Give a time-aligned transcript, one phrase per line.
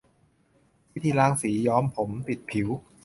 [0.93, 2.67] วิธีล้างสีย้อมผมติดผิว